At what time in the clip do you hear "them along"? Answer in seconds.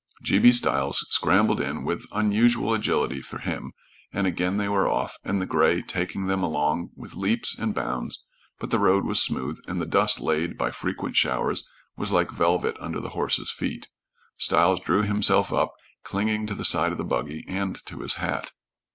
6.25-6.89